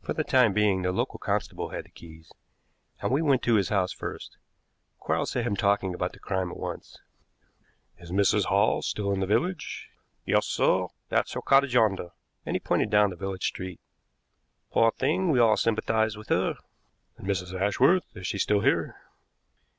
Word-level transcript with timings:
For 0.00 0.14
the 0.14 0.24
time 0.24 0.54
being, 0.54 0.80
the 0.80 0.92
local 0.92 1.18
constable 1.18 1.68
had 1.68 1.84
the 1.84 1.90
keys, 1.90 2.32
and 3.02 3.12
we 3.12 3.20
went 3.20 3.42
to 3.42 3.56
his 3.56 3.68
house 3.68 3.92
first. 3.92 4.38
Quarles 4.98 5.32
set 5.32 5.44
him 5.46 5.56
talking 5.56 5.92
about 5.92 6.14
the 6.14 6.18
crime 6.18 6.50
at 6.50 6.56
once. 6.56 6.98
"Is 7.98 8.10
Mrs. 8.10 8.46
Hall 8.46 8.80
still 8.80 9.12
in 9.12 9.20
the 9.20 9.26
village?" 9.26 9.90
he 10.24 10.32
asked. 10.32 10.46
"Yes, 10.58 10.66
sir. 10.66 10.86
That's 11.10 11.34
her 11.34 11.42
cottage 11.42 11.74
yonder," 11.74 12.12
and 12.46 12.56
he 12.56 12.60
pointed 12.60 12.88
down 12.88 13.10
the 13.10 13.16
village 13.16 13.46
street. 13.46 13.78
"Poor 14.72 14.90
thing, 14.90 15.30
we 15.30 15.38
all 15.38 15.58
sympathize 15.58 16.16
with 16.16 16.30
her." 16.30 16.56
"And 17.18 17.28
Mrs. 17.28 17.52
Ashworth, 17.52 18.06
is 18.16 18.26
she 18.26 18.38
still 18.38 18.60
here?" 18.60 18.96